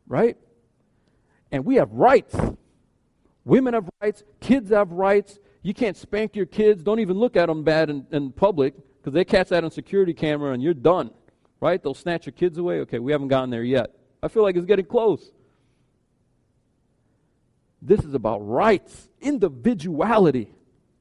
[0.08, 0.36] Right?
[1.52, 2.36] And we have rights.
[3.44, 4.24] Women have rights.
[4.40, 5.38] Kids have rights.
[5.62, 6.82] You can't spank your kids.
[6.82, 10.12] Don't even look at them bad in, in public because they catch that on security
[10.12, 11.12] camera and you're done
[11.60, 11.82] right?
[11.82, 12.80] They'll snatch your kids away.
[12.80, 13.90] Okay, we haven't gotten there yet.
[14.22, 15.30] I feel like it's getting close.
[17.80, 20.52] This is about rights, individuality.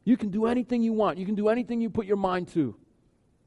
[0.03, 2.75] You can do anything you want, you can do anything you put your mind to.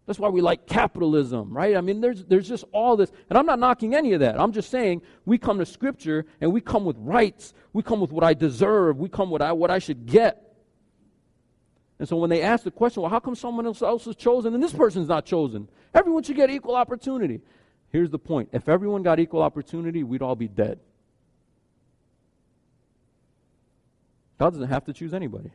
[0.06, 1.76] That's why we like capitalism, right?
[1.76, 3.12] I mean, there's, there's just all this.
[3.28, 4.40] And I'm not knocking any of that.
[4.40, 7.54] I'm just saying we come to Scripture and we come with rights.
[7.72, 8.98] We come with what I deserve.
[8.98, 10.49] We come with what I should get.
[12.00, 14.62] And so when they ask the question, well, how come someone else, is chosen and
[14.62, 15.68] this person's not chosen?
[15.94, 17.42] Everyone should get equal opportunity.
[17.90, 20.80] Here's the point if everyone got equal opportunity, we'd all be dead.
[24.38, 25.52] God doesn't have to choose anybody.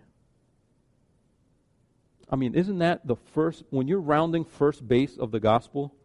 [2.29, 5.95] I mean, isn't that the first, when you're rounding first base of the gospel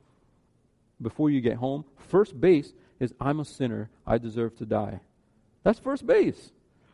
[1.03, 5.01] before you get home, first base is I'm a sinner, I deserve to die.
[5.65, 6.51] That's first base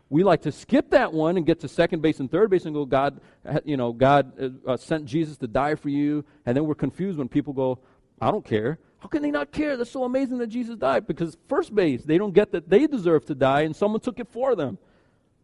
[0.09, 2.75] we like to skip that one and get to second base and third base and
[2.75, 3.21] go, God,
[3.65, 6.25] you know, God uh, uh, sent Jesus to die for you.
[6.45, 7.81] And then we're confused when people go,
[8.21, 8.79] I don't care.
[8.99, 9.77] How can they not care?
[9.77, 11.07] That's so amazing that Jesus died.
[11.07, 14.29] Because first base, they don't get that they deserve to die and someone took it
[14.29, 14.79] for them.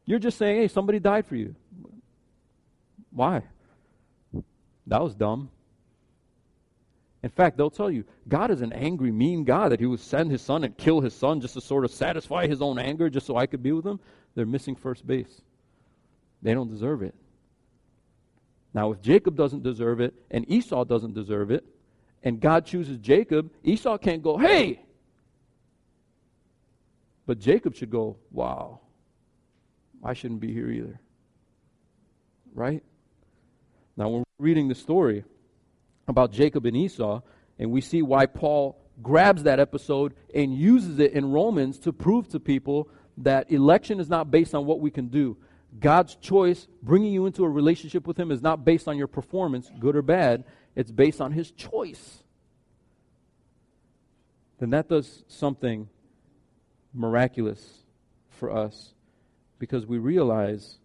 [0.04, 1.54] You're just saying, hey, somebody died for you.
[3.10, 3.42] Why?
[4.86, 5.50] That was dumb.
[7.22, 10.30] In fact, they'll tell you God is an angry, mean God that He would send
[10.30, 13.26] His Son and kill His Son just to sort of satisfy His own anger, just
[13.26, 14.00] so I could be with Him.
[14.34, 15.40] They're missing first base.
[16.42, 17.14] They don't deserve it.
[18.74, 21.64] Now, if Jacob doesn't deserve it and Esau doesn't deserve it,
[22.24, 24.80] and God chooses Jacob, Esau can't go, hey!
[27.26, 28.80] But Jacob should go, wow,
[30.02, 31.00] I shouldn't be here either.
[32.54, 32.82] Right?
[33.96, 35.24] Now, when we're reading the story
[36.08, 37.20] about Jacob and Esau,
[37.58, 42.28] and we see why Paul grabs that episode and uses it in Romans to prove
[42.28, 42.88] to people
[43.18, 45.36] that election is not based on what we can do.
[45.78, 49.70] God's choice, bringing you into a relationship with Him, is not based on your performance,
[49.78, 50.44] good or bad.
[50.74, 52.22] It's based on His choice.
[54.58, 55.88] Then that does something
[56.94, 57.84] miraculous
[58.28, 58.94] for us
[59.58, 60.78] because we realize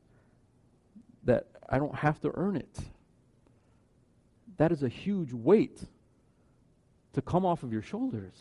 [1.25, 2.79] that I don't have to earn it.
[4.57, 5.81] That is a huge weight
[7.13, 8.35] to come off of your shoulders.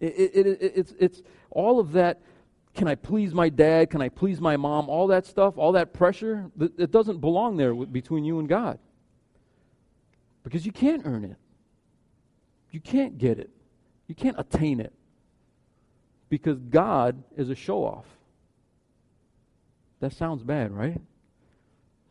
[0.00, 2.20] It, it, it, it's, it's all of that.
[2.74, 3.90] Can I please my dad?
[3.90, 4.90] Can I please my mom?
[4.90, 8.78] All that stuff, all that pressure, it doesn't belong there between you and God.
[10.44, 11.36] Because you can't earn it.
[12.70, 13.50] You can't get it.
[14.06, 14.92] You can't attain it.
[16.28, 18.04] Because God is a show off.
[20.00, 21.00] That sounds bad, right?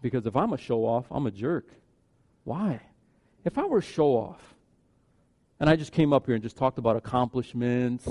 [0.01, 1.67] Because if I'm a show off, I'm a jerk.
[2.45, 2.79] Why?
[3.43, 4.55] If I were a show off,
[5.59, 8.07] and I just came up here and just talked about accomplishments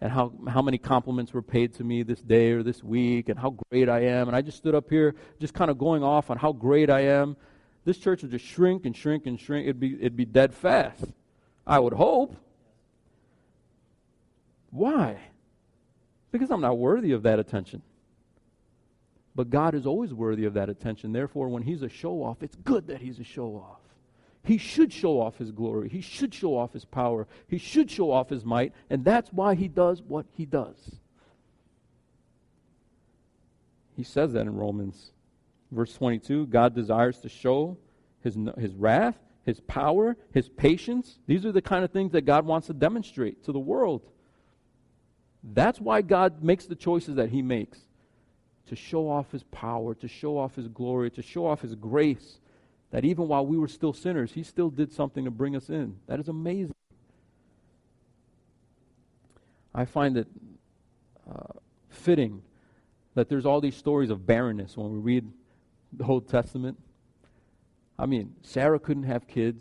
[0.00, 3.38] and how, how many compliments were paid to me this day or this week and
[3.38, 4.28] how great I am.
[4.28, 7.00] And I just stood up here just kind of going off on how great I
[7.00, 7.36] am.
[7.84, 9.64] This church would just shrink and shrink and shrink.
[9.64, 11.04] It'd be, it'd be dead fast.
[11.66, 12.36] I would hope.
[14.70, 15.18] Why?
[16.30, 17.82] Because I'm not worthy of that attention.
[19.38, 21.12] But God is always worthy of that attention.
[21.12, 23.78] Therefore, when He's a show off, it's good that He's a show off.
[24.42, 25.88] He should show off his glory.
[25.88, 27.28] He should show off his power.
[27.46, 28.72] He should show off his might.
[28.90, 30.96] And that's why he does what he does.
[33.94, 35.12] He says that in Romans.
[35.70, 37.76] Verse 22 God desires to show
[38.24, 41.20] his, his wrath, his power, his patience.
[41.28, 44.02] These are the kind of things that God wants to demonstrate to the world.
[45.44, 47.78] That's why God makes the choices that he makes
[48.68, 52.38] to show off his power, to show off his glory, to show off his grace
[52.90, 55.96] that even while we were still sinners, He still did something to bring us in.
[56.06, 56.74] That is amazing.
[59.74, 60.26] I find it
[61.30, 61.58] uh,
[61.90, 62.42] fitting
[63.14, 65.30] that there's all these stories of barrenness when we read
[65.92, 66.78] the Old Testament.
[67.98, 69.60] I mean, Sarah couldn't have kids.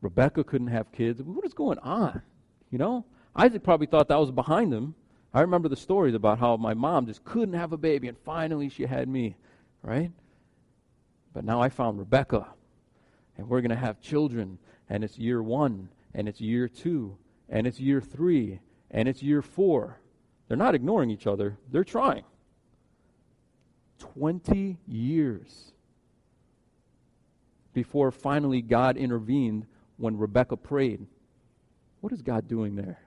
[0.00, 1.22] Rebecca couldn't have kids.
[1.22, 2.22] What is going on?
[2.70, 3.04] You know?
[3.34, 4.94] Isaac probably thought that was behind him.
[5.32, 8.68] I remember the stories about how my mom just couldn't have a baby, and finally
[8.68, 9.36] she had me,
[9.82, 10.10] right?
[11.32, 12.48] But now I found Rebecca,
[13.38, 14.58] and we're going to have children,
[14.88, 17.16] and it's year one, and it's year two,
[17.48, 18.60] and it's year three,
[18.90, 20.00] and it's year four.
[20.48, 22.24] They're not ignoring each other, they're trying.
[24.00, 25.72] 20 years
[27.72, 29.66] before finally God intervened
[29.96, 31.06] when Rebecca prayed.
[32.00, 32.98] What is God doing there?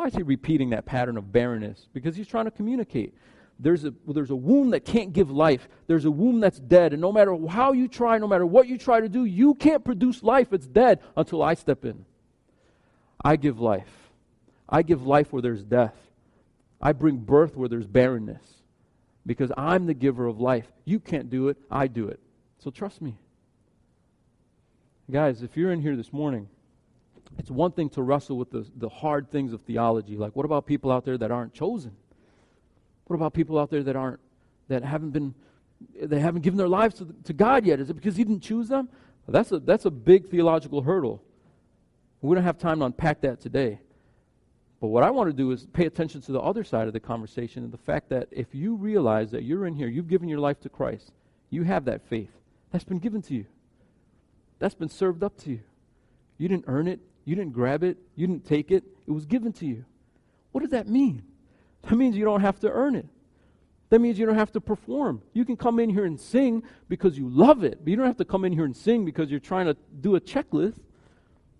[0.00, 1.86] Why is he repeating that pattern of barrenness?
[1.92, 3.12] Because he's trying to communicate.
[3.58, 5.68] There's a, there's a womb that can't give life.
[5.88, 6.94] There's a womb that's dead.
[6.94, 9.84] And no matter how you try, no matter what you try to do, you can't
[9.84, 10.54] produce life.
[10.54, 12.06] It's dead until I step in.
[13.22, 13.90] I give life.
[14.66, 15.96] I give life where there's death.
[16.80, 18.62] I bring birth where there's barrenness.
[19.26, 20.72] Because I'm the giver of life.
[20.86, 22.20] You can't do it, I do it.
[22.58, 23.18] So trust me.
[25.10, 26.48] Guys, if you're in here this morning,
[27.38, 30.16] it's one thing to wrestle with the, the hard things of theology.
[30.16, 31.92] Like, what about people out there that aren't chosen?
[33.06, 34.20] What about people out there that aren't,
[34.68, 35.34] that haven't been,
[36.00, 37.80] they haven't given their lives to, to God yet?
[37.80, 38.88] Is it because He didn't choose them?
[39.28, 41.22] That's a, that's a big theological hurdle.
[42.20, 43.80] We don't have time to unpack that today.
[44.80, 47.00] But what I want to do is pay attention to the other side of the
[47.00, 50.38] conversation and the fact that if you realize that you're in here, you've given your
[50.38, 51.12] life to Christ,
[51.50, 52.30] you have that faith.
[52.72, 53.46] That's been given to you,
[54.58, 55.60] that's been served up to you.
[56.38, 57.00] You didn't earn it,
[57.30, 59.84] you didn't grab it, you didn't take it, it was given to you.
[60.50, 61.22] What does that mean?
[61.82, 63.06] That means you don't have to earn it.
[63.90, 65.22] That means you don't have to perform.
[65.32, 68.16] You can come in here and sing because you love it, but you don't have
[68.16, 70.80] to come in here and sing because you're trying to do a checklist.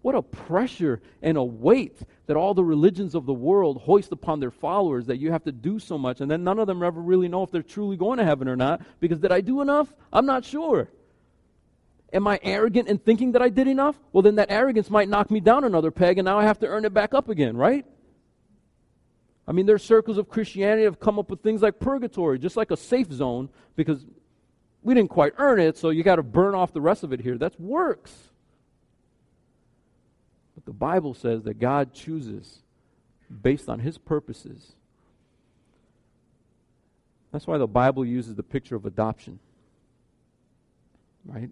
[0.03, 4.41] What a pressure and a weight that all the religions of the world hoist upon
[4.41, 7.01] their followers that you have to do so much, and then none of them ever
[7.01, 9.95] really know if they're truly going to heaven or not because did I do enough?
[10.13, 10.89] I'm not sure.
[12.13, 13.97] Am I arrogant in thinking that I did enough?
[14.13, 16.67] Well, then that arrogance might knock me down another peg, and now I have to
[16.67, 17.87] earn it back up again, right?
[19.47, 22.71] I mean, there's circles of Christianity have come up with things like purgatory, just like
[22.71, 24.05] a safe zone, because
[24.83, 27.21] we didn't quite earn it, so you got to burn off the rest of it
[27.21, 27.37] here.
[27.39, 28.13] That's works.
[30.55, 32.61] But the Bible says that God chooses
[33.43, 34.73] based on his purposes.
[37.33, 39.39] That's why the Bible uses the picture of adoption.
[41.25, 41.51] Right?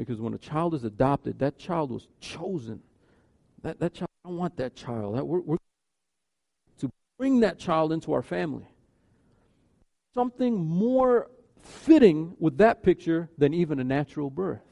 [0.00, 2.80] Because when a child is adopted, that child was chosen.
[3.62, 5.14] That, that child, I want that child.
[5.16, 5.58] That, we're, we're
[6.78, 8.66] to bring that child into our family.
[10.14, 11.30] Something more
[11.62, 14.62] fitting with that picture than even a natural birth.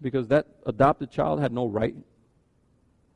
[0.00, 1.94] Because that adopted child had no right.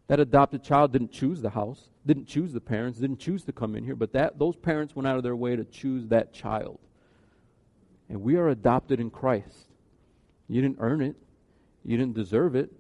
[0.09, 3.75] That adopted child didn't choose the house, didn't choose the parents, didn't choose to come
[3.75, 6.79] in here, but that those parents went out of their way to choose that child.
[8.09, 9.67] And we are adopted in Christ.
[10.49, 11.17] You didn't earn it,
[11.85, 12.71] you didn't deserve it,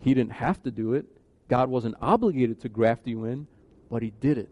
[0.00, 1.06] He didn't have to do it.
[1.48, 3.46] God wasn't obligated to graft you in,
[3.90, 4.48] but He did it.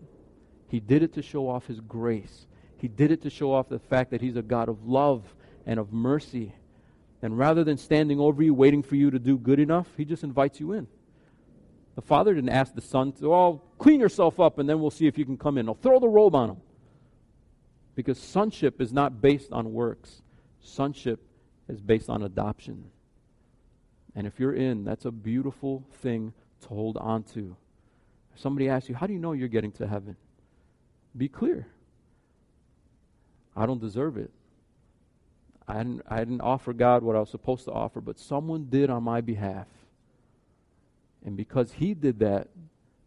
[0.69, 2.47] He did it to show off His grace.
[2.79, 5.23] He did it to show off the fact that He's a God of love
[5.67, 6.55] and of mercy.
[7.23, 10.25] And rather than standing over you, waiting for you to do good enough, He just
[10.25, 10.87] invites you in.
[11.95, 15.07] The father didn't ask the son to, oh, clean yourself up and then we'll see
[15.07, 15.67] if you can come in.
[15.67, 16.57] No, throw the robe on him.
[17.95, 20.23] Because sonship is not based on works,
[20.61, 21.21] sonship
[21.69, 22.85] is based on adoption.
[24.15, 26.33] And if you're in, that's a beautiful thing
[26.63, 27.57] to hold on to.
[28.35, 30.17] If somebody asks you, How do you know you're getting to heaven?
[31.17, 31.67] Be clear.
[33.57, 34.31] I don't deserve it.
[35.67, 38.91] I didn't, I didn't offer God what I was supposed to offer, but someone did
[38.91, 39.67] on my behalf.
[41.25, 42.49] And because He did that,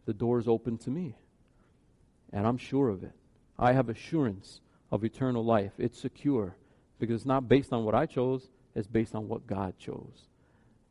[0.05, 1.15] the door is open to me.
[2.33, 3.11] And I'm sure of it.
[3.59, 4.61] I have assurance
[4.91, 5.71] of eternal life.
[5.77, 6.55] It's secure
[6.99, 10.27] because it's not based on what I chose, it's based on what God chose.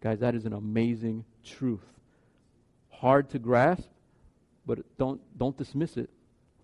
[0.00, 1.84] Guys, that is an amazing truth.
[2.90, 3.88] Hard to grasp,
[4.66, 6.10] but don't, don't dismiss it.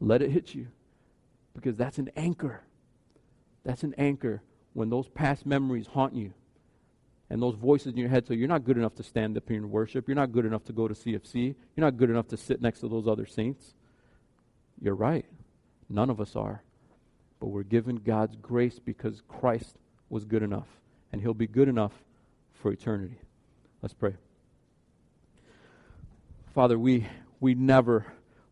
[0.01, 0.69] Let it hit you
[1.55, 2.61] because that's an anchor.
[3.65, 6.33] That's an anchor when those past memories haunt you
[7.31, 8.27] and those voices in your head.
[8.27, 10.09] So you're not good enough to stand up here and worship.
[10.09, 11.55] You're not good enough to go to CFC.
[11.77, 13.75] You're not good enough to sit next to those other saints.
[14.81, 15.27] You're right.
[15.89, 16.63] None of us are
[17.43, 19.75] but we're given God's grace because Christ
[20.09, 20.69] was good enough,
[21.11, 21.93] and He'll be good enough
[22.53, 23.19] for eternity.
[23.83, 24.15] Let's pray.
[26.55, 27.09] Father, we,
[27.41, 28.07] we never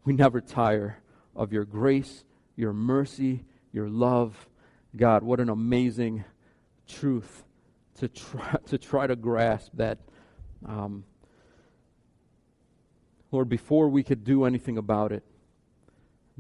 [0.04, 0.98] we never tire
[1.36, 2.24] of your grace,
[2.56, 4.48] your mercy, your love.
[4.96, 6.24] God, what an amazing
[6.88, 7.44] truth
[7.98, 9.98] to try to try to grasp that
[10.66, 11.04] um,
[13.30, 15.22] Lord, before we could do anything about it,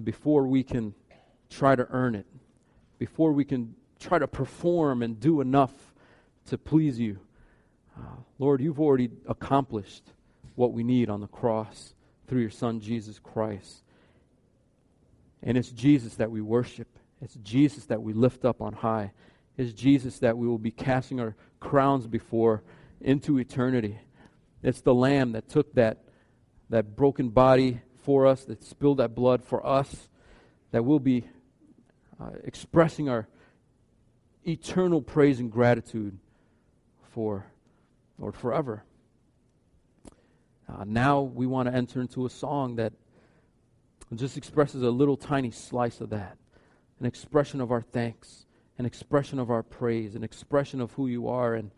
[0.02, 0.94] before we can
[1.48, 2.26] try to earn it,
[3.00, 5.72] before we can try to perform and do enough
[6.44, 7.18] to please you.
[7.98, 8.02] Uh,
[8.38, 10.02] Lord, you've already accomplished
[10.54, 11.94] what we need on the cross
[12.28, 13.82] through your Son, Jesus Christ.
[15.42, 16.88] And it's Jesus that we worship.
[17.22, 19.12] It's Jesus that we lift up on high.
[19.56, 22.62] It's Jesus that we will be casting our crowns before
[23.00, 23.98] into eternity.
[24.62, 26.04] It's the Lamb that took that,
[26.68, 30.10] that broken body for us, that spilled that blood for us,
[30.72, 31.24] that will be
[32.20, 33.28] uh, expressing our
[34.46, 36.18] eternal praise and gratitude
[37.12, 37.46] for,
[38.18, 38.84] Lord, forever.
[40.68, 42.92] Uh, now we want to enter into a song that
[44.14, 46.36] just expresses a little tiny slice of that
[47.00, 48.44] an expression of our thanks,
[48.76, 51.54] an expression of our praise, an expression of who you are.
[51.54, 51.70] And,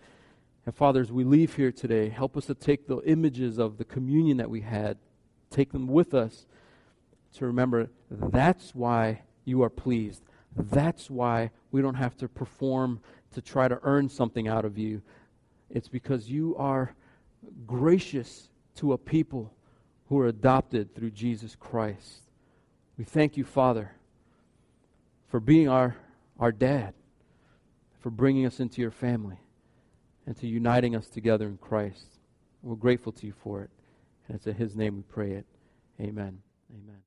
[0.67, 3.85] and Father, as we leave here today, help us to take the images of the
[3.85, 4.99] communion that we had,
[5.49, 6.47] take them with us
[7.35, 10.23] to remember that's why you are pleased.
[10.57, 13.01] That's why we don't have to perform
[13.33, 15.03] to try to earn something out of you.
[15.71, 16.95] It's because you are
[17.67, 19.53] gracious to a people
[20.09, 22.23] who are adopted through Jesus Christ.
[22.99, 23.93] We thank you, Father,
[25.29, 25.97] for being our,
[26.39, 26.93] our dad,
[28.01, 29.39] for bringing us into your family,
[30.27, 32.19] and to uniting us together in Christ.
[32.63, 33.71] We're grateful to you for it.
[34.29, 35.47] And it's in His name we pray it.
[36.01, 36.43] Amen.
[36.71, 37.03] Amen.